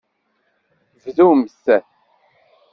[1.03, 1.65] Bdumt.